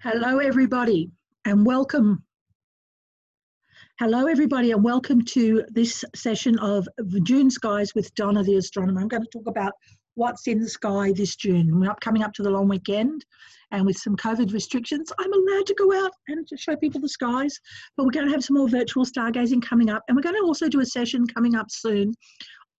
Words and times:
Hello, 0.00 0.38
everybody, 0.38 1.10
and 1.44 1.66
welcome. 1.66 2.22
Hello, 3.98 4.26
everybody, 4.26 4.70
and 4.70 4.84
welcome 4.84 5.24
to 5.24 5.64
this 5.70 6.04
session 6.14 6.56
of 6.60 6.86
June 7.24 7.50
Skies 7.50 7.96
with 7.96 8.14
Donna 8.14 8.44
the 8.44 8.54
Astronomer. 8.54 9.00
I'm 9.00 9.08
going 9.08 9.24
to 9.24 9.28
talk 9.32 9.48
about 9.48 9.72
what's 10.14 10.46
in 10.46 10.60
the 10.60 10.68
sky 10.68 11.10
this 11.10 11.34
June. 11.34 11.80
We're 11.80 11.90
up, 11.90 11.98
coming 12.00 12.22
up 12.22 12.32
to 12.34 12.44
the 12.44 12.50
long 12.50 12.68
weekend, 12.68 13.24
and 13.72 13.84
with 13.84 13.96
some 13.96 14.14
COVID 14.14 14.52
restrictions, 14.52 15.10
I'm 15.18 15.32
allowed 15.32 15.66
to 15.66 15.74
go 15.74 15.92
out 15.92 16.12
and 16.28 16.46
to 16.46 16.56
show 16.56 16.76
people 16.76 17.00
the 17.00 17.08
skies. 17.08 17.58
But 17.96 18.04
we're 18.06 18.12
going 18.12 18.26
to 18.26 18.32
have 18.32 18.44
some 18.44 18.56
more 18.56 18.68
virtual 18.68 19.04
stargazing 19.04 19.62
coming 19.62 19.90
up, 19.90 20.04
and 20.06 20.16
we're 20.16 20.22
going 20.22 20.36
to 20.36 20.46
also 20.46 20.68
do 20.68 20.78
a 20.78 20.86
session 20.86 21.26
coming 21.26 21.56
up 21.56 21.72
soon 21.72 22.14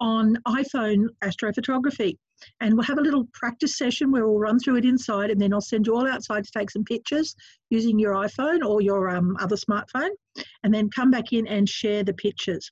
on 0.00 0.36
iPhone 0.46 1.06
astrophotography. 1.22 2.16
And 2.60 2.74
we'll 2.74 2.84
have 2.84 2.98
a 2.98 3.02
little 3.02 3.26
practice 3.32 3.76
session 3.76 4.12
where 4.12 4.26
we'll 4.26 4.38
run 4.38 4.60
through 4.60 4.76
it 4.76 4.84
inside, 4.84 5.30
and 5.30 5.40
then 5.40 5.52
I'll 5.52 5.60
send 5.60 5.86
you 5.86 5.96
all 5.96 6.06
outside 6.06 6.44
to 6.44 6.50
take 6.56 6.70
some 6.70 6.84
pictures 6.84 7.34
using 7.70 7.98
your 7.98 8.14
iPhone 8.14 8.64
or 8.64 8.80
your 8.80 9.08
um, 9.08 9.36
other 9.40 9.56
smartphone, 9.56 10.10
and 10.62 10.72
then 10.72 10.88
come 10.90 11.10
back 11.10 11.32
in 11.32 11.48
and 11.48 11.68
share 11.68 12.04
the 12.04 12.14
pictures. 12.14 12.70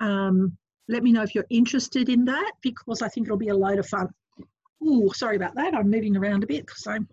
Um, 0.00 0.56
let 0.88 1.02
me 1.02 1.12
know 1.12 1.22
if 1.22 1.34
you're 1.34 1.46
interested 1.50 2.08
in 2.08 2.24
that 2.24 2.52
because 2.62 3.02
I 3.02 3.08
think 3.08 3.26
it'll 3.26 3.36
be 3.36 3.48
a 3.48 3.56
load 3.56 3.78
of 3.78 3.86
fun. 3.86 4.08
Oh, 4.82 5.10
sorry 5.12 5.36
about 5.36 5.54
that. 5.56 5.74
I'm 5.74 5.90
moving 5.90 6.16
around 6.16 6.42
a 6.42 6.46
bit 6.46 6.66
because 6.66 6.86
I'm 6.86 7.06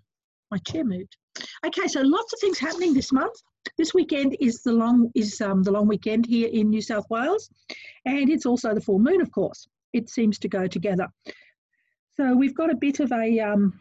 my 0.51 0.57
chair 0.59 0.83
moved. 0.83 1.15
Okay, 1.65 1.87
so 1.87 2.01
lots 2.01 2.33
of 2.33 2.39
things 2.39 2.57
happening 2.57 2.93
this 2.93 3.11
month. 3.11 3.35
This 3.77 3.93
weekend 3.93 4.35
is 4.39 4.61
the 4.63 4.73
long 4.73 5.11
is 5.15 5.39
um, 5.41 5.63
the 5.63 5.71
long 5.71 5.87
weekend 5.87 6.25
here 6.25 6.49
in 6.51 6.69
New 6.69 6.81
South 6.81 7.09
Wales, 7.09 7.49
and 8.05 8.29
it's 8.29 8.45
also 8.45 8.73
the 8.73 8.81
full 8.81 8.99
moon, 8.99 9.21
of 9.21 9.31
course. 9.31 9.67
It 9.93 10.09
seems 10.09 10.37
to 10.39 10.47
go 10.47 10.67
together. 10.67 11.07
So 12.15 12.35
we've 12.35 12.55
got 12.55 12.71
a 12.71 12.75
bit 12.75 12.99
of 12.99 13.11
a 13.11 13.39
um, 13.39 13.79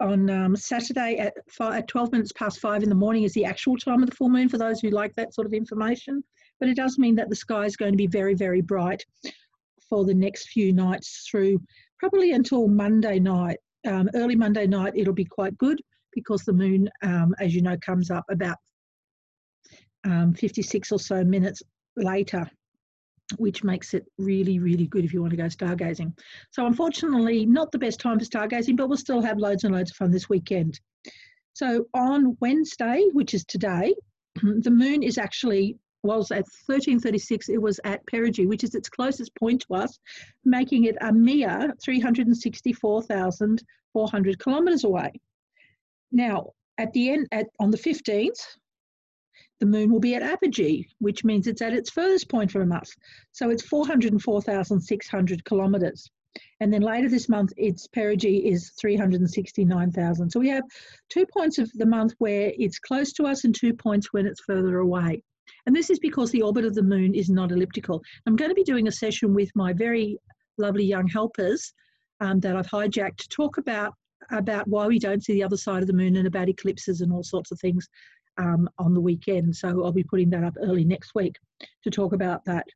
on 0.00 0.28
um, 0.28 0.56
Saturday 0.56 1.16
at, 1.18 1.34
five, 1.48 1.74
at 1.74 1.88
12 1.88 2.12
minutes 2.12 2.32
past 2.32 2.60
five 2.60 2.82
in 2.82 2.88
the 2.88 2.94
morning 2.94 3.22
is 3.22 3.32
the 3.32 3.44
actual 3.44 3.76
time 3.76 4.02
of 4.02 4.10
the 4.10 4.16
full 4.16 4.28
moon 4.28 4.48
for 4.48 4.58
those 4.58 4.80
who 4.80 4.90
like 4.90 5.14
that 5.14 5.34
sort 5.34 5.46
of 5.46 5.52
information. 5.52 6.22
But 6.60 6.68
it 6.68 6.76
does 6.76 6.98
mean 6.98 7.14
that 7.16 7.28
the 7.28 7.36
sky 7.36 7.64
is 7.64 7.76
going 7.76 7.92
to 7.92 7.96
be 7.96 8.06
very, 8.06 8.34
very 8.34 8.60
bright 8.60 9.04
for 9.88 10.04
the 10.04 10.14
next 10.14 10.48
few 10.48 10.72
nights 10.72 11.26
through 11.30 11.60
probably 11.98 12.32
until 12.32 12.68
Monday 12.68 13.18
night. 13.18 13.58
Um, 13.86 14.08
early 14.14 14.34
Monday 14.34 14.66
night, 14.66 14.94
it'll 14.96 15.14
be 15.14 15.26
quite 15.26 15.56
good 15.58 15.80
because 16.14 16.42
the 16.42 16.52
moon, 16.52 16.88
um, 17.02 17.34
as 17.40 17.54
you 17.54 17.62
know, 17.62 17.76
comes 17.78 18.10
up 18.10 18.24
about 18.30 18.56
um, 20.04 20.34
56 20.34 20.92
or 20.92 20.98
so 20.98 21.24
minutes 21.24 21.62
later 21.96 22.48
which 23.38 23.64
makes 23.64 23.94
it 23.94 24.04
really, 24.18 24.58
really 24.58 24.86
good 24.86 25.02
if 25.04 25.12
you 25.12 25.20
want 25.20 25.30
to 25.30 25.36
go 25.36 25.44
stargazing. 25.44 26.12
So, 26.50 26.66
unfortunately, 26.66 27.46
not 27.46 27.70
the 27.72 27.78
best 27.78 28.00
time 28.00 28.18
for 28.18 28.24
stargazing, 28.24 28.76
but 28.76 28.88
we'll 28.88 28.98
still 28.98 29.22
have 29.22 29.38
loads 29.38 29.64
and 29.64 29.74
loads 29.74 29.90
of 29.90 29.96
fun 29.96 30.10
this 30.10 30.28
weekend. 30.28 30.78
So, 31.54 31.86
on 31.94 32.36
Wednesday, 32.40 33.08
which 33.12 33.34
is 33.34 33.44
today, 33.44 33.94
the 34.42 34.70
moon 34.70 35.02
is 35.02 35.18
actually 35.18 35.76
was 36.02 36.30
at 36.30 36.44
1336 36.66 37.48
it 37.48 37.62
was 37.62 37.80
at 37.84 38.06
perigee 38.06 38.46
which 38.46 38.62
is 38.62 38.74
its 38.74 38.90
closest 38.90 39.34
point 39.36 39.64
to 39.66 39.74
us 39.74 39.98
making 40.44 40.84
it 40.84 40.94
a 41.00 41.10
mere 41.10 41.72
364,400 41.82 44.38
kilometers 44.38 44.84
away 44.84 45.10
now 46.14 46.50
at 46.78 46.92
the 46.92 47.10
end 47.10 47.28
at 47.32 47.46
on 47.60 47.70
the 47.70 47.78
15th 47.78 48.40
the 49.60 49.66
moon 49.66 49.90
will 49.90 50.00
be 50.00 50.14
at 50.14 50.22
apogee, 50.22 50.86
which 50.98 51.24
means 51.24 51.46
it's 51.46 51.62
at 51.62 51.72
its 51.72 51.88
furthest 51.88 52.28
point 52.28 52.50
from 52.50 52.72
us. 52.72 52.94
So 53.32 53.50
it's 53.50 53.62
404,600 53.62 55.44
kilometres. 55.44 56.10
And 56.60 56.72
then 56.72 56.82
later 56.82 57.08
this 57.08 57.28
month, 57.28 57.52
its 57.56 57.86
perigee 57.86 58.44
is 58.44 58.72
369,000. 58.80 60.30
So 60.30 60.40
we 60.40 60.48
have 60.48 60.64
two 61.08 61.24
points 61.26 61.58
of 61.58 61.70
the 61.72 61.86
month 61.86 62.14
where 62.18 62.52
it's 62.58 62.78
close 62.78 63.12
to 63.14 63.24
us 63.24 63.44
and 63.44 63.54
two 63.54 63.72
points 63.72 64.12
when 64.12 64.26
it's 64.26 64.40
further 64.40 64.78
away. 64.78 65.22
And 65.66 65.74
this 65.74 65.90
is 65.90 65.98
because 65.98 66.30
the 66.30 66.42
orbit 66.42 66.64
of 66.64 66.74
the 66.74 66.82
moon 66.82 67.14
is 67.14 67.30
not 67.30 67.52
elliptical. 67.52 68.02
I'm 68.26 68.36
going 68.36 68.50
to 68.50 68.54
be 68.54 68.64
doing 68.64 68.88
a 68.88 68.92
session 68.92 69.34
with 69.34 69.50
my 69.54 69.72
very 69.72 70.18
lovely 70.58 70.84
young 70.84 71.06
helpers 71.06 71.72
um, 72.20 72.40
that 72.40 72.56
I've 72.56 72.66
hijacked 72.66 73.18
to 73.18 73.28
talk 73.28 73.58
about 73.58 73.94
about 74.30 74.68
why 74.68 74.86
we 74.86 74.98
don't 74.98 75.24
see 75.24 75.34
the 75.34 75.44
other 75.44 75.56
side 75.56 75.82
of 75.82 75.86
the 75.86 75.92
moon 75.92 76.16
and 76.16 76.26
about 76.26 76.48
eclipses 76.48 77.00
and 77.00 77.12
all 77.12 77.22
sorts 77.22 77.50
of 77.50 77.60
things 77.60 77.88
um, 78.38 78.68
on 78.78 78.94
the 78.94 79.00
weekend. 79.00 79.54
So 79.54 79.84
I'll 79.84 79.92
be 79.92 80.04
putting 80.04 80.30
that 80.30 80.44
up 80.44 80.54
early 80.62 80.84
next 80.84 81.14
week 81.14 81.36
to 81.84 81.90
talk 81.90 82.12
about 82.12 82.44
that. 82.46 82.66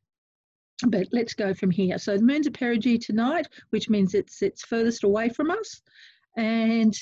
But 0.87 1.07
let's 1.11 1.33
go 1.33 1.53
from 1.53 1.71
here. 1.71 1.97
So 1.97 2.15
the 2.15 2.23
moon's 2.23 2.47
at 2.47 2.53
perigee 2.53 2.99
tonight, 2.99 3.47
which 3.71 3.89
means 3.89 4.13
it's 4.13 4.41
it's 4.41 4.63
furthest 4.63 5.03
away 5.03 5.27
from 5.27 5.51
us, 5.51 5.81
and 6.37 6.97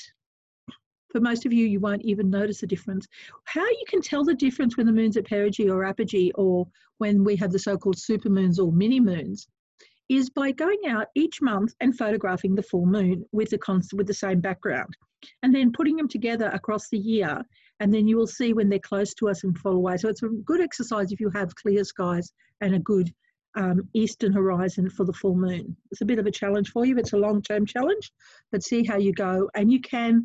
for 1.12 1.20
most 1.20 1.46
of 1.46 1.52
you, 1.52 1.64
you 1.64 1.80
won't 1.80 2.02
even 2.02 2.28
notice 2.28 2.62
a 2.64 2.66
difference. 2.66 3.06
How 3.44 3.64
you 3.64 3.84
can 3.88 4.02
tell 4.02 4.24
the 4.24 4.34
difference 4.34 4.76
when 4.76 4.86
the 4.86 4.92
moon's 4.92 5.16
at 5.16 5.26
perigee 5.26 5.70
or 5.70 5.84
apogee, 5.84 6.32
or 6.34 6.66
when 6.98 7.22
we 7.22 7.36
have 7.36 7.52
the 7.52 7.58
so-called 7.58 7.96
supermoons 7.96 8.58
or 8.58 8.72
mini 8.72 8.98
moons, 8.98 9.48
is 10.08 10.30
by 10.30 10.52
going 10.52 10.80
out 10.88 11.08
each 11.14 11.40
month 11.42 11.74
and 11.80 11.96
photographing 11.96 12.54
the 12.54 12.62
full 12.62 12.86
moon 12.86 13.24
with 13.32 13.50
the 13.50 13.58
const- 13.58 13.94
with 13.94 14.06
the 14.06 14.14
same 14.14 14.40
background, 14.40 14.96
and 15.42 15.54
then 15.54 15.72
putting 15.72 15.96
them 15.96 16.08
together 16.08 16.48
across 16.54 16.88
the 16.88 16.98
year 16.98 17.44
and 17.80 17.92
then 17.92 18.08
you 18.08 18.16
will 18.16 18.26
see 18.26 18.52
when 18.52 18.68
they're 18.68 18.78
close 18.78 19.14
to 19.14 19.28
us 19.28 19.44
and 19.44 19.56
fall 19.58 19.76
away. 19.76 19.96
So 19.96 20.08
it's 20.08 20.22
a 20.22 20.28
good 20.28 20.60
exercise 20.60 21.12
if 21.12 21.20
you 21.20 21.30
have 21.30 21.54
clear 21.54 21.84
skies 21.84 22.32
and 22.60 22.74
a 22.74 22.78
good 22.78 23.12
um, 23.56 23.88
eastern 23.94 24.32
horizon 24.32 24.90
for 24.90 25.04
the 25.04 25.12
full 25.12 25.34
moon. 25.34 25.76
It's 25.90 26.00
a 26.00 26.04
bit 26.06 26.18
of 26.18 26.26
a 26.26 26.30
challenge 26.30 26.70
for 26.70 26.84
you. 26.84 26.96
It's 26.98 27.12
a 27.12 27.18
long-term 27.18 27.66
challenge, 27.66 28.10
but 28.52 28.62
see 28.62 28.84
how 28.84 28.98
you 28.98 29.12
go. 29.12 29.48
And 29.54 29.70
you 29.72 29.80
can, 29.80 30.24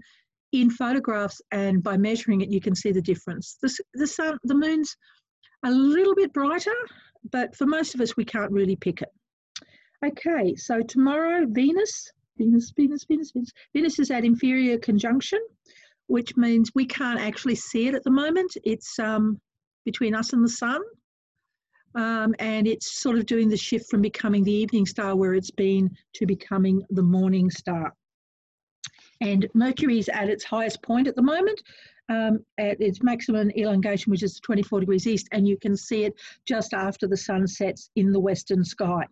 in 0.51 0.69
photographs 0.69 1.41
and 1.51 1.81
by 1.81 1.97
measuring 1.97 2.41
it, 2.41 2.49
you 2.49 2.61
can 2.61 2.75
see 2.75 2.91
the 2.91 3.01
difference. 3.01 3.57
The, 3.61 3.75
the 3.93 4.07
sun, 4.07 4.37
the 4.43 4.55
moon's 4.55 4.95
a 5.63 5.71
little 5.71 6.15
bit 6.15 6.33
brighter, 6.33 6.75
but 7.31 7.55
for 7.55 7.65
most 7.65 7.95
of 7.95 8.01
us, 8.01 8.17
we 8.17 8.25
can't 8.25 8.51
really 8.51 8.75
pick 8.75 9.01
it. 9.01 9.09
Okay, 10.03 10.55
so 10.55 10.81
tomorrow, 10.81 11.45
Venus, 11.47 12.11
Venus, 12.37 12.73
Venus, 12.75 13.05
Venus, 13.05 13.31
Venus, 13.31 13.51
Venus 13.73 13.99
is 13.99 14.11
at 14.11 14.25
inferior 14.25 14.77
conjunction 14.77 15.39
which 16.07 16.35
means 16.35 16.71
we 16.75 16.85
can't 16.85 17.19
actually 17.19 17.55
see 17.55 17.87
it 17.87 17.95
at 17.95 18.03
the 18.03 18.11
moment. 18.11 18.55
It's 18.63 18.99
um, 18.99 19.39
between 19.85 20.15
us 20.15 20.33
and 20.33 20.43
the 20.43 20.49
sun. 20.49 20.81
Um, 21.95 22.33
and 22.39 22.67
it's 22.67 23.01
sort 23.01 23.17
of 23.17 23.27
doing 23.27 23.49
the 23.49 23.57
shift 23.57 23.89
from 23.89 24.01
becoming 24.01 24.43
the 24.43 24.51
evening 24.51 24.85
star 24.85 25.15
where 25.15 25.35
it's 25.35 25.51
been 25.51 25.95
to 26.15 26.25
becoming 26.25 26.81
the 26.89 27.03
morning 27.03 27.51
star. 27.51 27.93
And 29.21 29.47
Mercury 29.53 29.99
is 29.99 30.09
at 30.09 30.27
its 30.27 30.43
highest 30.43 30.81
point 30.81 31.07
at 31.07 31.15
the 31.15 31.21
moment, 31.21 31.61
um, 32.09 32.39
at 32.57 32.81
its 32.81 33.03
maximum 33.03 33.51
elongation, 33.51 34.09
which 34.09 34.23
is 34.23 34.39
24 34.39 34.79
degrees 34.79 35.05
east, 35.05 35.27
and 35.31 35.47
you 35.47 35.55
can 35.57 35.77
see 35.77 36.03
it 36.03 36.13
just 36.47 36.73
after 36.73 37.07
the 37.07 37.15
sun 37.15 37.47
sets 37.47 37.91
in 37.95 38.11
the 38.11 38.19
western 38.19 38.63
sky. 38.63 39.05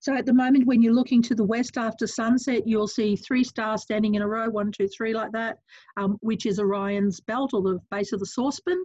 So 0.00 0.14
at 0.14 0.24
the 0.24 0.32
moment, 0.32 0.66
when 0.66 0.80
you're 0.80 0.94
looking 0.94 1.20
to 1.22 1.34
the 1.34 1.44
west 1.44 1.76
after 1.76 2.06
sunset, 2.06 2.66
you'll 2.66 2.88
see 2.88 3.16
three 3.16 3.44
stars 3.44 3.82
standing 3.82 4.14
in 4.14 4.22
a 4.22 4.26
row, 4.26 4.48
one, 4.48 4.72
two, 4.72 4.88
three, 4.88 5.12
like 5.12 5.30
that, 5.32 5.58
um, 5.98 6.16
which 6.20 6.46
is 6.46 6.58
Orion's 6.58 7.20
belt 7.20 7.52
or 7.52 7.60
the 7.60 7.78
base 7.90 8.12
of 8.12 8.20
the 8.20 8.26
saucepan. 8.26 8.82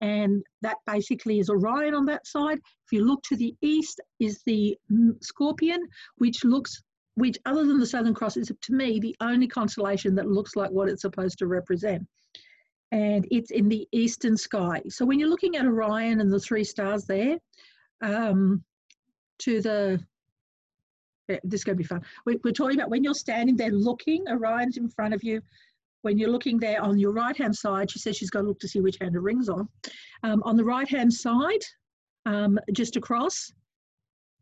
And 0.00 0.42
that 0.62 0.78
basically 0.88 1.38
is 1.38 1.48
Orion 1.48 1.94
on 1.94 2.04
that 2.06 2.26
side. 2.26 2.58
If 2.58 2.92
you 2.92 3.04
look 3.04 3.22
to 3.28 3.36
the 3.36 3.54
east, 3.62 4.00
is 4.18 4.42
the 4.44 4.76
mm, 4.92 5.22
Scorpion, 5.22 5.80
which 6.16 6.44
looks, 6.44 6.82
which 7.14 7.38
other 7.46 7.64
than 7.64 7.78
the 7.78 7.86
Southern 7.86 8.12
Cross, 8.12 8.36
is 8.36 8.50
to 8.60 8.72
me 8.72 8.98
the 8.98 9.14
only 9.20 9.46
constellation 9.46 10.16
that 10.16 10.26
looks 10.26 10.56
like 10.56 10.70
what 10.70 10.88
it's 10.88 11.02
supposed 11.02 11.38
to 11.38 11.46
represent. 11.46 12.02
And 12.90 13.24
it's 13.30 13.52
in 13.52 13.68
the 13.68 13.86
eastern 13.92 14.36
sky. 14.36 14.82
So 14.88 15.06
when 15.06 15.20
you're 15.20 15.30
looking 15.30 15.56
at 15.56 15.64
Orion 15.64 16.20
and 16.20 16.32
the 16.32 16.40
three 16.40 16.64
stars 16.64 17.04
there, 17.04 17.38
um, 18.02 18.64
to 19.38 19.60
the 19.60 20.04
this 21.28 21.60
is 21.60 21.64
going 21.64 21.76
to 21.76 21.82
be 21.82 21.86
fun. 21.86 22.02
We, 22.26 22.38
are 22.44 22.52
talking 22.52 22.78
about 22.78 22.90
when 22.90 23.04
you're 23.04 23.14
standing 23.14 23.56
there 23.56 23.70
looking, 23.70 24.24
Orion's 24.28 24.76
in 24.76 24.88
front 24.88 25.14
of 25.14 25.22
you. 25.22 25.40
When 26.02 26.18
you're 26.18 26.30
looking 26.30 26.58
there 26.58 26.82
on 26.82 26.98
your 26.98 27.12
right 27.12 27.36
hand 27.36 27.56
side, 27.56 27.90
she 27.90 27.98
says 27.98 28.16
she's 28.16 28.30
got 28.30 28.42
to 28.42 28.48
look 28.48 28.60
to 28.60 28.68
see 28.68 28.80
which 28.80 28.98
hand 29.00 29.14
her 29.14 29.20
ring's 29.20 29.48
on. 29.48 29.68
Um, 30.22 30.42
on 30.44 30.56
the 30.56 30.64
right 30.64 30.88
hand 30.88 31.12
side, 31.12 31.62
um, 32.26 32.58
just 32.72 32.96
across, 32.96 33.52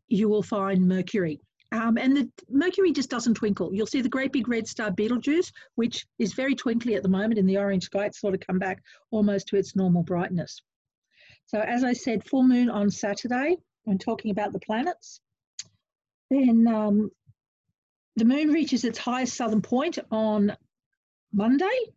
you 0.09 0.27
will 0.27 0.43
find 0.43 0.85
Mercury. 0.85 1.39
Um, 1.71 1.97
and 1.97 2.15
the 2.15 2.29
Mercury 2.49 2.91
just 2.91 3.09
doesn't 3.09 3.33
twinkle. 3.33 3.73
You'll 3.73 3.87
see 3.87 4.01
the 4.01 4.09
great 4.09 4.31
big 4.31 4.47
red 4.47 4.67
star 4.67 4.91
Betelgeuse, 4.91 5.51
which 5.75 6.05
is 6.19 6.33
very 6.33 6.53
twinkly 6.53 6.95
at 6.95 7.03
the 7.03 7.09
moment 7.09 7.39
in 7.39 7.47
the 7.47 7.57
orange 7.57 7.85
sky. 7.85 8.05
It's 8.05 8.19
sort 8.19 8.35
of 8.35 8.41
come 8.41 8.59
back 8.59 8.83
almost 9.09 9.47
to 9.47 9.55
its 9.55 9.75
normal 9.75 10.03
brightness. 10.03 10.61
So 11.45 11.59
as 11.59 11.83
I 11.83 11.93
said, 11.93 12.23
full 12.25 12.43
moon 12.43 12.69
on 12.69 12.89
Saturday. 12.89 13.57
I'm 13.87 13.97
talking 13.97 14.31
about 14.31 14.53
the 14.53 14.59
planets. 14.59 15.19
Then 16.33 16.67
um, 16.67 17.11
the 18.15 18.25
moon 18.25 18.49
reaches 18.49 18.83
its 18.83 18.97
highest 18.97 19.35
southern 19.35 19.61
point 19.61 19.99
on 20.09 20.55
Monday, 21.31 21.93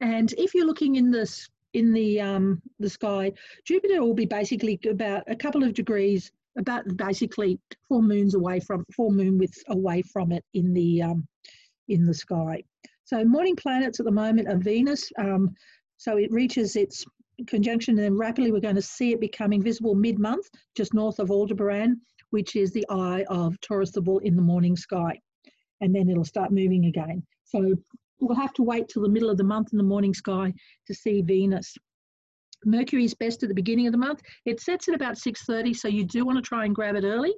and 0.00 0.32
if 0.36 0.54
you're 0.54 0.66
looking 0.66 0.96
in 0.96 1.12
this 1.12 1.48
in 1.72 1.92
the 1.92 2.20
um, 2.20 2.60
the 2.80 2.90
sky, 2.90 3.32
Jupiter 3.64 4.02
will 4.02 4.14
be 4.14 4.26
basically 4.26 4.80
about 4.88 5.22
a 5.28 5.36
couple 5.36 5.62
of 5.62 5.72
degrees, 5.72 6.32
about 6.58 6.96
basically 6.96 7.60
four 7.88 8.02
moons 8.02 8.34
away 8.34 8.58
from 8.58 8.84
four 8.96 9.12
moon 9.12 9.38
widths 9.38 9.62
away 9.68 10.02
from 10.02 10.32
it 10.32 10.44
in 10.52 10.74
the 10.74 11.02
um, 11.02 11.28
in 11.86 12.04
the 12.04 12.14
sky. 12.14 12.64
So 13.04 13.24
morning 13.24 13.54
planets 13.54 14.00
at 14.00 14.06
the 14.06 14.12
moment 14.12 14.48
are 14.48 14.58
Venus. 14.58 15.12
Um, 15.16 15.54
so 15.96 16.16
it 16.16 16.32
reaches 16.32 16.74
its 16.74 17.04
conjunction 17.46 17.92
and 17.92 18.04
then 18.04 18.16
rapidly 18.16 18.50
we're 18.50 18.60
going 18.60 18.74
to 18.74 18.82
see 18.82 19.12
it 19.12 19.20
becoming 19.20 19.62
visible 19.62 19.94
mid-month 19.94 20.48
just 20.76 20.92
north 20.92 21.18
of 21.18 21.30
Aldebaran, 21.30 22.00
which 22.30 22.56
is 22.56 22.72
the 22.72 22.86
eye 22.88 23.24
of 23.28 23.60
Taurus 23.60 23.92
the 23.92 24.00
bull 24.00 24.18
in 24.18 24.36
the 24.36 24.42
morning 24.42 24.76
sky. 24.76 25.18
And 25.80 25.94
then 25.94 26.08
it'll 26.08 26.24
start 26.24 26.50
moving 26.50 26.86
again. 26.86 27.22
So 27.44 27.74
we'll 28.20 28.36
have 28.36 28.52
to 28.54 28.62
wait 28.62 28.88
till 28.88 29.02
the 29.02 29.08
middle 29.08 29.30
of 29.30 29.36
the 29.36 29.44
month 29.44 29.68
in 29.72 29.78
the 29.78 29.84
morning 29.84 30.14
sky 30.14 30.52
to 30.86 30.94
see 30.94 31.22
Venus. 31.22 31.74
Mercury 32.64 33.04
is 33.04 33.14
best 33.14 33.42
at 33.42 33.48
the 33.48 33.54
beginning 33.54 33.86
of 33.86 33.92
the 33.92 33.98
month. 33.98 34.20
It 34.44 34.60
sets 34.60 34.88
at 34.88 34.94
about 34.94 35.16
6.30, 35.16 35.74
so 35.74 35.88
you 35.88 36.04
do 36.04 36.26
want 36.26 36.36
to 36.36 36.42
try 36.42 36.66
and 36.66 36.74
grab 36.74 36.94
it 36.94 37.04
early. 37.04 37.34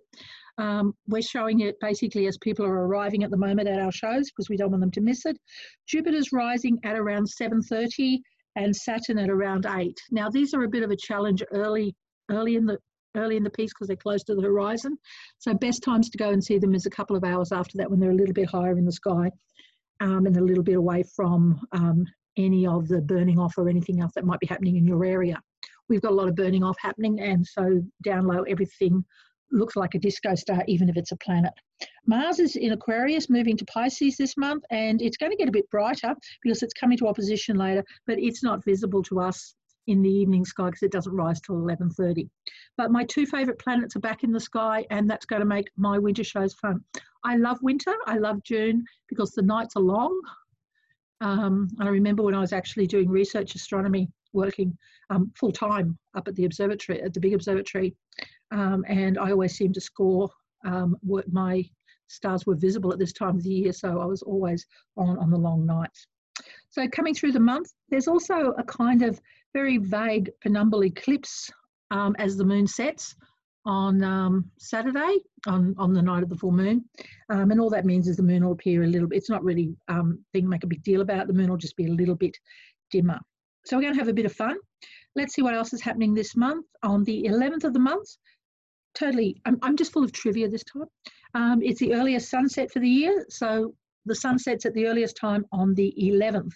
Um, 0.59 0.95
we're 1.07 1.23
showing 1.23 1.61
it 1.61 1.77
basically 1.81 2.27
as 2.27 2.37
people 2.39 2.67
are 2.67 2.87
arriving 2.87 3.23
at 3.25 3.31
the 3.31 3.37
moment 3.37 3.69
at 3.69 3.81
our 3.81 3.93
shows 3.93 4.31
because 4.31 4.49
we 4.51 4.57
don't 4.57 4.71
want 4.71 4.83
them 4.83 4.91
to 4.91 5.01
miss 5.01 5.25
it. 5.25 5.39
Jupiter's 5.87 6.33
rising 6.33 6.79
at 6.85 6.97
around 6.97 7.27
7.30 7.41 8.19
and 8.57 8.75
Saturn 8.75 9.19
at 9.19 9.31
around 9.31 9.65
8. 9.67 9.97
Now, 10.11 10.29
these 10.29 10.53
are 10.53 10.65
a 10.65 10.69
bit 10.69 10.83
of 10.83 10.91
a 10.91 10.97
challenge 10.97 11.43
early, 11.53 11.95
early 12.31 12.57
in 12.57 12.67
the 12.67 12.79
early 13.17 13.37
in 13.37 13.45
the 13.45 13.51
piece 13.51 13.73
because 13.73 13.89
they're 13.89 13.97
close 13.97 14.23
to 14.25 14.35
the 14.35 14.43
horizon. 14.43 14.97
So 15.39 15.55
best 15.55 15.83
times 15.83 16.11
to 16.11 16.19
go 16.19 16.31
and 16.31 16.43
see 16.43 16.59
them 16.59 16.75
is 16.75 16.87
a 16.87 16.91
couple 16.91 17.17
of 17.17 17.25
hours 17.25 17.53
after 17.53 17.79
that 17.79 17.91
when 17.91 18.01
they're 18.01 18.11
a 18.11 18.15
little 18.15 18.35
bit 18.35 18.49
higher 18.49 18.77
in 18.79 18.85
the 18.85 18.93
sky 18.93 19.31
um, 20.01 20.27
and 20.27 20.37
a 20.37 20.45
little 20.45 20.65
bit 20.65 20.77
away 20.77 21.05
from 21.15 21.61
um, 21.73 22.05
any 22.37 22.67
of 22.67 22.89
the 22.89 23.01
burning 23.01 23.39
off 23.39 23.59
or 23.59 23.69
anything 23.69 24.01
else 24.01 24.13
that 24.15 24.25
might 24.25 24.41
be 24.41 24.47
happening 24.47 24.77
in 24.77 24.87
your 24.87 25.05
area. 25.05 25.41
We've 25.89 26.01
got 26.01 26.13
a 26.13 26.15
lot 26.15 26.29
of 26.29 26.35
burning 26.35 26.65
off 26.65 26.77
happening, 26.81 27.21
and 27.21 27.47
so 27.47 27.83
down 28.03 28.27
low, 28.27 28.43
everything 28.45 29.05
looks 29.51 29.77
like 29.77 29.95
a 29.95 29.99
disco 29.99 30.35
star, 30.35 30.65
even 30.67 30.89
if 30.89 30.97
it's 30.97 31.13
a 31.13 31.17
planet. 31.17 31.53
Mars 32.07 32.39
is 32.39 32.57
in 32.57 32.73
Aquarius, 32.73 33.29
moving 33.29 33.57
to 33.59 33.65
Pisces 33.67 34.17
this 34.17 34.37
month, 34.37 34.65
and 34.71 35.03
it's 35.03 35.17
going 35.17 35.31
to 35.31 35.37
get 35.37 35.49
a 35.49 35.53
bit 35.53 35.69
brighter 35.71 36.15
because 36.43 36.63
it's 36.63 36.73
coming 36.73 36.97
to 36.99 37.07
opposition 37.07 37.57
later, 37.57 37.85
but 38.07 38.19
it's 38.19 38.43
not 38.43 38.65
visible 38.65 39.03
to 39.05 39.21
us 39.21 39.55
in 39.87 40.03
the 40.03 40.11
evening 40.11 40.45
sky 40.45 40.67
because 40.67 40.83
it 40.83 40.93
doesn't 40.93 41.15
rise 41.15 41.41
till 41.41 41.57
11.30. 41.57 42.29
But 42.77 42.93
my 42.93 43.05
two 43.05 43.27
favourite 43.27 43.59
planets 43.59 43.97
are 43.97 44.01
back 44.01 44.25
in 44.25 44.33
the 44.33 44.41
sky, 44.41 44.87
and 44.91 45.09
that's 45.09 45.27
going 45.27 45.41
to 45.41 45.47
make 45.47 45.71
my 45.77 45.99
winter 45.99 46.25
shows 46.25 46.55
fun. 46.55 46.83
I 47.25 47.37
love 47.37 47.59
winter. 47.63 47.95
I 48.07 48.19
love 48.19 48.43
June 48.45 48.85
because 49.09 49.33
the 49.33 49.43
nights 49.43 49.77
are 49.77 49.83
long. 49.83 50.19
Um, 51.21 51.69
and 51.79 51.89
I 51.89 51.93
remember 51.93 52.23
when 52.23 52.35
I 52.35 52.41
was 52.41 52.53
actually 52.53 52.87
doing 52.87 53.09
research 53.09 53.55
astronomy, 53.55 54.09
working 54.33 54.77
um, 55.11 55.31
full 55.37 55.53
time 55.53 55.97
up 56.17 56.27
at 56.27 56.35
the 56.35 56.45
observatory, 56.45 57.01
at 57.01 57.15
the 57.15 57.21
big 57.21 57.35
observatory, 57.35 57.95
um, 58.51 58.85
and 58.89 59.19
I 59.19 59.31
always 59.31 59.57
seemed 59.57 59.75
to 59.75 59.81
score 59.81 60.31
um, 60.65 60.97
what 61.01 61.33
my 61.33 61.65
stars 62.09 62.45
were 62.45 62.57
visible 62.57 62.93
at 62.93 62.99
this 62.99 63.13
time 63.13 63.37
of 63.37 63.43
the 63.43 63.51
year, 63.51 63.73
so 63.73 64.01
I 64.01 64.05
was 64.05 64.23
always 64.23 64.67
on 64.97 65.17
on 65.19 65.31
the 65.31 65.39
long 65.39 65.65
nights. 65.65 66.07
So 66.71 66.89
coming 66.89 67.15
through 67.15 67.33
the 67.33 67.41
month, 67.41 67.73
there's 67.89 68.09
also 68.09 68.55
a 68.59 68.65
kind 68.65 69.03
of 69.03 69.21
very 69.55 69.79
vague 69.79 70.31
penumbral 70.45 70.87
eclipse 70.87 71.51
um, 71.91 72.17
as 72.19 72.37
the 72.37 72.45
moon 72.45 72.67
sets 72.67 73.15
on 73.65 74.03
um, 74.03 74.51
Saturday, 74.59 75.19
on, 75.47 75.75
on 75.79 75.93
the 75.93 76.03
night 76.03 76.23
of 76.23 76.29
the 76.29 76.37
full 76.37 76.53
moon. 76.53 76.85
Um, 77.31 77.51
and 77.51 77.61
all 77.61 77.71
that 77.71 77.85
means 77.85 78.09
is 78.09 78.17
the 78.17 78.23
moon 78.23 78.45
will 78.45 78.53
appear 78.53 78.83
a 78.83 78.87
little 78.87 79.09
bit, 79.09 79.17
it's 79.17 79.31
not 79.31 79.45
really 79.45 79.75
um, 79.89 80.19
thing 80.33 80.49
make 80.49 80.65
a 80.65 80.69
big 80.69 80.83
deal 80.83 81.01
about, 81.01 81.27
the 81.27 81.33
moon 81.33 81.51
will 81.51 81.57
just 81.57 81.77
be 81.77 81.87
a 81.87 81.93
little 81.93 82.17
bit 82.17 82.37
dimmer. 82.91 83.21
So 83.65 83.77
we're 83.77 83.83
going 83.83 83.95
to 83.95 84.01
have 84.01 84.09
a 84.09 84.15
bit 84.15 84.27
of 84.27 84.33
fun. 84.33 84.57
Let's 85.15 85.35
see 85.35 85.43
what 85.43 85.55
else 85.55 85.73
is 85.73 85.81
happening 85.81 86.15
this 86.15 86.35
month. 86.35 86.67
On 86.83 87.05
the 87.05 87.25
11th 87.29 87.65
of 87.65 87.73
the 87.73 87.79
month, 87.79 88.09
totally, 88.95 89.41
I'm, 89.45 89.59
I'm 89.63 89.77
just 89.77 89.93
full 89.93 90.05
of 90.05 90.13
trivia 90.13 90.49
this 90.49 90.65
time. 90.65 90.89
Um, 91.35 91.63
it's 91.63 91.81
the 91.81 91.95
earliest 91.95 92.31
sunset 92.31 92.71
for 92.73 92.81
the 92.81 92.89
year, 92.89 93.25
so 93.29 93.75
the 94.07 94.15
sun 94.15 94.39
sets 94.39 94.67
at 94.67 94.75
the 94.75 94.87
earliest 94.87 95.17
time 95.17 95.47
on 95.53 95.75
the 95.75 95.95
11th. 96.01 96.53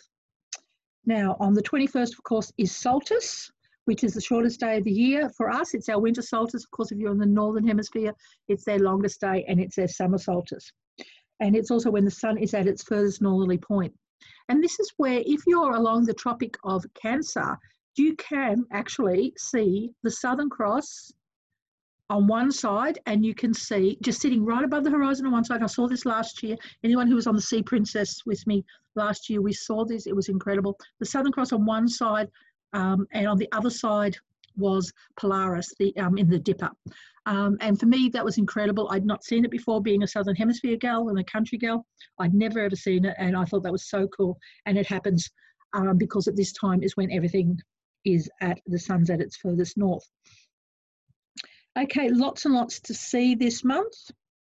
Now, 1.07 1.37
on 1.39 1.55
the 1.55 1.63
21st, 1.63 2.13
of 2.13 2.23
course, 2.25 2.53
is 2.59 2.75
Solstice, 2.75 3.51
which 3.85 4.03
is 4.03 4.15
the 4.15 4.21
shortest 4.21 4.61
day 4.61 4.79
of 4.79 4.85
the 4.85 4.91
year. 4.91 5.31
For 5.37 5.49
us, 5.49 5.73
it's 5.73 5.89
our 5.89 6.01
winter 6.01 6.23
solstice. 6.23 6.65
Of 6.65 6.71
course, 6.73 6.91
if 6.91 6.99
you're 6.99 7.13
in 7.13 7.19
the 7.19 7.27
northern 7.27 7.67
hemisphere, 7.67 8.13
it's 8.49 8.65
their 8.65 8.81
longest 8.81 9.21
day 9.21 9.45
and 9.47 9.61
it's 9.61 9.77
their 9.77 9.89
summer 9.89 10.19
solstice. 10.19 10.73
And 11.39 11.55
it's 11.55 11.71
also 11.71 11.91
when 11.91 12.05
the 12.05 12.11
sun 12.11 12.39
is 12.39 12.55
at 12.55 12.67
its 12.67 12.83
furthest 12.83 13.23
northerly 13.23 13.59
point. 13.59 13.95
And 14.49 14.63
this 14.63 14.81
is 14.81 14.93
where, 14.97 15.23
if 15.25 15.43
you're 15.47 15.77
along 15.77 16.05
the 16.05 16.15
Tropic 16.15 16.57
of 16.65 16.85
Cancer, 17.01 17.57
you 17.97 18.17
can 18.17 18.65
actually 18.73 19.33
see 19.39 19.93
the 20.03 20.11
Southern 20.11 20.51
Cross 20.51 21.13
on 22.09 22.27
one 22.27 22.53
side, 22.53 22.99
and 23.07 23.25
you 23.25 23.35
can 23.35 23.53
see 23.53 23.99
just 24.03 24.21
sitting 24.21 24.45
right 24.45 24.65
above 24.65 24.85
the 24.85 24.91
horizon 24.91 25.27
on 25.27 25.33
one 25.33 25.45
side. 25.45 25.63
I 25.63 25.67
saw 25.67 25.89
this 25.89 26.07
last 26.07 26.43
year. 26.43 26.57
Anyone 26.85 27.09
who 27.09 27.17
was 27.17 27.27
on 27.27 27.35
the 27.35 27.43
Sea 27.43 27.63
Princess 27.63 28.23
with 28.27 28.47
me 28.47 28.65
last 28.95 29.29
year, 29.29 29.43
we 29.43 29.53
saw 29.53 29.85
this. 29.85 30.07
It 30.07 30.15
was 30.15 30.29
incredible. 30.29 30.79
The 31.01 31.07
Southern 31.07 31.33
Cross 31.33 31.53
on 31.53 31.67
one 31.67 31.89
side, 31.89 32.29
um, 32.73 33.07
and 33.13 33.27
on 33.27 33.39
the 33.39 33.49
other 33.53 33.71
side 33.71 34.17
was 34.57 34.93
Polaris 35.19 35.73
the, 35.79 35.95
um, 35.97 36.17
in 36.17 36.31
the 36.31 36.39
Dipper. 36.39 36.71
Um, 37.27 37.57
and 37.61 37.79
for 37.79 37.87
me, 37.87 38.09
that 38.11 38.25
was 38.25 38.39
incredible. 38.39 38.89
I'd 38.91 39.05
not 39.05 39.25
seen 39.25 39.45
it 39.45 39.51
before, 39.51 39.83
being 39.83 40.05
a 40.05 40.07
Southern 40.07 40.37
Hemisphere 40.37 40.77
gal 40.77 41.09
and 41.09 41.19
a 41.19 41.25
country 41.25 41.59
gal. 41.59 41.85
I'd 42.21 42.35
never 42.35 42.61
ever 42.61 42.77
seen 42.77 43.05
it, 43.05 43.17
and 43.19 43.37
I 43.37 43.45
thought 43.45 43.65
that 43.65 43.73
was 43.73 43.89
so 43.89 44.07
cool. 44.09 44.39
And 44.65 44.79
it 44.79 44.87
happens 44.87 45.29
um, 45.75 45.99
because 45.99 46.29
at 46.29 46.37
this 46.37 46.53
time 46.53 46.83
is 46.83 46.97
when 46.97 47.11
everything 47.11 47.59
is 48.05 48.31
at 48.41 48.59
the 48.67 48.79
sun's 48.79 49.11
at 49.11 49.21
its 49.21 49.37
furthest 49.37 49.77
north. 49.77 50.09
Okay, 51.77 52.09
lots 52.09 52.47
and 52.47 52.55
lots 52.55 52.81
to 52.81 52.95
see 52.95 53.35
this 53.35 53.63
month. 53.63 53.95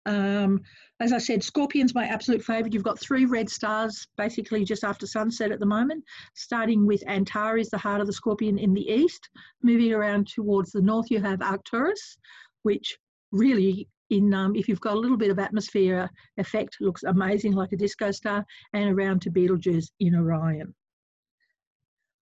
Um, 0.07 0.61
as 1.01 1.13
I 1.13 1.19
said, 1.19 1.43
Scorpion's 1.43 1.95
my 1.95 2.07
absolute 2.07 2.45
favourite. 2.45 2.75
You've 2.75 2.83
got 2.83 3.01
three 3.01 3.25
red 3.25 3.49
stars 3.49 4.07
basically 4.19 4.65
just 4.65 4.85
after 4.85 5.07
sunset 5.07 5.51
at 5.51 5.59
the 5.59 5.67
moment, 5.67 6.05
starting 6.35 6.87
with 6.87 7.03
Antares, 7.09 7.71
the 7.71 7.79
heart 7.79 8.03
of 8.03 8.07
the 8.07 8.13
Scorpion 8.13 8.59
in 8.59 8.75
the 8.75 8.87
east. 8.87 9.29
Moving 9.63 9.93
around 9.93 10.29
towards 10.29 10.73
the 10.73 10.83
north, 10.83 11.11
you 11.11 11.21
have 11.21 11.41
Arcturus, 11.41 12.19
which 12.63 12.99
really 13.33 13.89
in 14.11 14.35
um, 14.35 14.55
if 14.55 14.69
you've 14.69 14.81
got 14.81 14.95
a 14.95 15.01
little 15.01 15.17
bit 15.17 15.31
of 15.31 15.39
atmosphere 15.39 16.11
effect 16.37 16.77
looks 16.81 17.05
amazing 17.05 17.53
like 17.53 17.73
a 17.73 17.77
disco 17.77 18.11
star 18.11 18.45
and 18.75 18.91
around 18.91 19.23
to 19.23 19.31
Betelgeuse 19.31 19.91
in 19.99 20.15
Orion. 20.15 20.75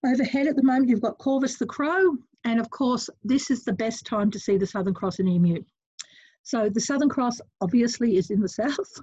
Overhead 0.05 0.47
at 0.47 0.55
the 0.55 0.63
moment 0.63 0.89
you've 0.89 1.01
got 1.01 1.17
Corvus 1.17 1.57
the 1.57 1.65
Crow 1.65 2.17
and 2.45 2.59
of 2.59 2.69
course 2.69 3.09
this 3.23 3.51
is 3.51 3.63
the 3.63 3.73
best 3.73 4.05
time 4.05 4.31
to 4.31 4.39
see 4.39 4.57
the 4.57 4.67
Southern 4.67 4.93
Cross 4.93 5.19
and 5.19 5.29
Emu. 5.29 5.63
So 6.43 6.69
the 6.69 6.81
Southern 6.81 7.09
Cross 7.09 7.41
obviously 7.61 8.17
is 8.17 8.31
in 8.31 8.39
the 8.39 8.49
south. 8.61 9.01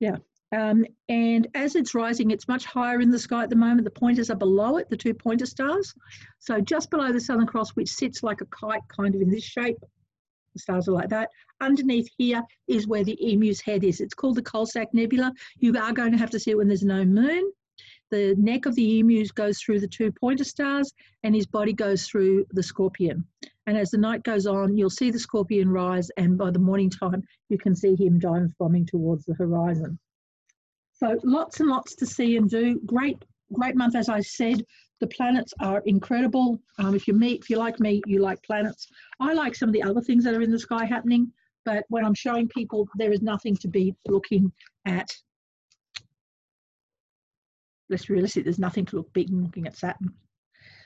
yeah. 0.00 0.16
Um, 0.56 0.86
and 1.08 1.48
as 1.54 1.74
it's 1.74 1.94
rising, 1.94 2.30
it's 2.30 2.46
much 2.46 2.64
higher 2.64 3.00
in 3.00 3.10
the 3.10 3.18
sky 3.18 3.42
at 3.42 3.50
the 3.50 3.56
moment. 3.56 3.84
The 3.84 3.90
pointers 3.90 4.30
are 4.30 4.36
below 4.36 4.76
it, 4.76 4.88
the 4.88 4.96
two 4.96 5.12
pointer 5.12 5.46
stars. 5.46 5.92
So 6.38 6.60
just 6.60 6.90
below 6.90 7.10
the 7.10 7.20
Southern 7.20 7.46
Cross, 7.46 7.70
which 7.70 7.90
sits 7.90 8.22
like 8.22 8.42
a 8.42 8.46
kite 8.46 8.86
kind 8.88 9.14
of 9.14 9.20
in 9.20 9.28
this 9.28 9.42
shape, 9.42 9.78
the 10.56 10.60
stars 10.60 10.88
are 10.88 10.92
like 10.92 11.08
that. 11.10 11.30
Underneath 11.60 12.08
here 12.16 12.42
is 12.68 12.86
where 12.86 13.04
the 13.04 13.18
emu's 13.32 13.60
head 13.60 13.84
is. 13.84 14.00
It's 14.00 14.14
called 14.14 14.36
the 14.36 14.42
Coalsack 14.42 14.86
Nebula. 14.92 15.32
You 15.58 15.76
are 15.76 15.92
going 15.92 16.12
to 16.12 16.18
have 16.18 16.30
to 16.30 16.38
see 16.38 16.52
it 16.52 16.56
when 16.56 16.68
there's 16.68 16.84
no 16.84 17.04
moon. 17.04 17.50
The 18.10 18.34
neck 18.38 18.66
of 18.66 18.74
the 18.74 18.98
emu 18.98 19.26
goes 19.34 19.58
through 19.58 19.80
the 19.80 19.88
two 19.88 20.12
pointer 20.12 20.44
stars 20.44 20.92
and 21.24 21.34
his 21.34 21.46
body 21.46 21.72
goes 21.72 22.06
through 22.06 22.46
the 22.52 22.62
scorpion. 22.62 23.24
And 23.66 23.76
as 23.76 23.90
the 23.90 23.98
night 23.98 24.22
goes 24.22 24.46
on, 24.46 24.76
you'll 24.76 24.90
see 24.90 25.10
the 25.10 25.18
scorpion 25.18 25.68
rise, 25.68 26.08
and 26.16 26.38
by 26.38 26.52
the 26.52 26.58
morning 26.60 26.88
time, 26.88 27.24
you 27.48 27.58
can 27.58 27.74
see 27.74 27.96
him 27.96 28.20
dive 28.20 28.56
bombing 28.58 28.86
towards 28.86 29.24
the 29.24 29.34
horizon. 29.34 29.98
So 30.92 31.18
lots 31.24 31.58
and 31.60 31.68
lots 31.68 31.96
to 31.96 32.06
see 32.06 32.36
and 32.36 32.48
do. 32.48 32.80
Great, 32.86 33.24
great 33.52 33.74
month, 33.74 33.96
as 33.96 34.08
I 34.08 34.20
said. 34.20 34.64
The 35.00 35.08
planets 35.08 35.52
are 35.60 35.82
incredible. 35.84 36.58
Um, 36.78 36.94
if 36.94 37.06
you 37.06 37.12
meet, 37.12 37.42
if 37.42 37.50
you 37.50 37.58
like 37.58 37.80
me, 37.80 38.00
you 38.06 38.20
like 38.20 38.42
planets. 38.44 38.86
I 39.20 39.34
like 39.34 39.54
some 39.54 39.68
of 39.68 39.72
the 39.74 39.82
other 39.82 40.00
things 40.00 40.24
that 40.24 40.34
are 40.34 40.42
in 40.42 40.50
the 40.50 40.58
sky 40.58 40.86
happening, 40.86 41.30
but 41.64 41.84
when 41.88 42.04
I'm 42.04 42.14
showing 42.14 42.48
people, 42.48 42.88
there 42.94 43.12
is 43.12 43.20
nothing 43.20 43.56
to 43.56 43.68
be 43.68 43.94
looking 44.06 44.52
at. 44.86 45.08
Let's 47.88 48.10
realistic. 48.10 48.44
There's 48.44 48.58
nothing 48.58 48.84
to 48.86 48.96
look 48.96 49.12
big 49.12 49.28
beaten 49.28 49.44
looking 49.44 49.66
at 49.66 49.76
Saturn. 49.76 50.12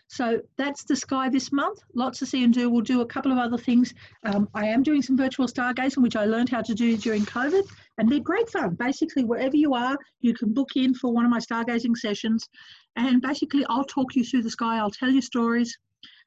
So 0.08 0.40
that's 0.58 0.82
the 0.82 0.96
sky 0.96 1.28
this 1.28 1.52
month. 1.52 1.78
Lots 1.94 2.18
to 2.18 2.26
see 2.26 2.42
and 2.42 2.52
do. 2.52 2.68
We'll 2.68 2.80
do 2.80 3.00
a 3.00 3.06
couple 3.06 3.30
of 3.30 3.38
other 3.38 3.56
things. 3.56 3.94
Um, 4.24 4.48
I 4.54 4.66
am 4.66 4.82
doing 4.82 5.02
some 5.02 5.16
virtual 5.16 5.46
stargazing, 5.46 6.02
which 6.02 6.16
I 6.16 6.24
learned 6.24 6.48
how 6.48 6.62
to 6.62 6.74
do 6.74 6.96
during 6.96 7.24
COVID, 7.24 7.62
and 7.96 8.08
they're 8.08 8.18
great 8.18 8.50
fun. 8.50 8.74
Basically, 8.74 9.22
wherever 9.22 9.56
you 9.56 9.72
are, 9.74 9.96
you 10.20 10.34
can 10.34 10.52
book 10.52 10.70
in 10.74 10.94
for 10.94 11.12
one 11.12 11.24
of 11.24 11.30
my 11.30 11.38
stargazing 11.38 11.96
sessions, 11.96 12.48
and 12.96 13.22
basically, 13.22 13.64
I'll 13.68 13.84
talk 13.84 14.16
you 14.16 14.24
through 14.24 14.42
the 14.42 14.50
sky. 14.50 14.78
I'll 14.78 14.90
tell 14.90 15.10
you 15.10 15.22
stories. 15.22 15.78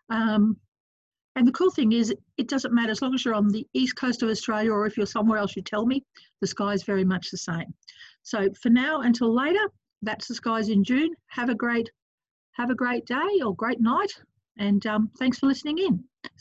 Um, 0.09 0.55
and 1.35 1.45
the 1.47 1.51
cool 1.51 1.71
thing 1.71 1.91
is, 1.91 2.13
it 2.37 2.47
doesn't 2.47 2.73
matter 2.73 2.91
as 2.91 3.01
long 3.01 3.13
as 3.13 3.25
you're 3.25 3.33
on 3.33 3.49
the 3.49 3.67
east 3.73 3.97
coast 3.97 4.21
of 4.21 4.29
Australia 4.29 4.71
or 4.71 4.85
if 4.85 4.95
you're 4.95 5.05
somewhere 5.05 5.39
else, 5.39 5.55
you 5.55 5.61
tell 5.61 5.85
me, 5.85 6.03
the 6.41 6.47
sky 6.47 6.73
is 6.73 6.83
very 6.83 7.03
much 7.03 7.31
the 7.31 7.37
same. 7.37 7.73
So 8.21 8.49
for 8.61 8.69
now 8.69 9.01
until 9.01 9.33
later, 9.33 9.67
that's 10.03 10.27
the 10.27 10.35
skies 10.35 10.69
in 10.69 10.83
June. 10.83 11.15
Have 11.27 11.49
a 11.49 11.55
great 11.55 11.89
have 12.53 12.69
a 12.69 12.75
great 12.75 13.05
day 13.05 13.41
or 13.43 13.55
great 13.55 13.81
night. 13.81 14.11
And 14.57 14.85
um, 14.85 15.09
thanks 15.17 15.39
for 15.39 15.47
listening 15.47 15.79
in. 15.79 16.03